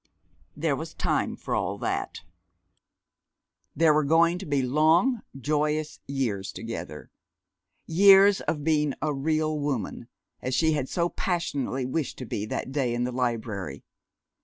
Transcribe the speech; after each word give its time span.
There 0.57 0.75
was 0.75 0.95
time 0.95 1.35
for 1.35 1.53
all 1.53 1.77
that. 1.77 2.21
There 3.75 3.93
were 3.93 4.03
going 4.03 4.39
to 4.39 4.47
be 4.47 4.63
long, 4.63 5.21
joyous 5.39 5.99
years 6.07 6.51
together, 6.51 7.11
years 7.85 8.41
of 8.41 8.63
being 8.63 8.95
a 9.03 9.13
"real 9.13 9.59
woman," 9.59 10.07
as 10.41 10.55
she 10.55 10.71
had 10.71 10.89
so 10.89 11.07
passionately 11.09 11.85
wished 11.85 12.17
to 12.17 12.25
be 12.25 12.47
that 12.47 12.71
day 12.71 12.95
in 12.95 13.03
the 13.03 13.11
library. 13.11 13.83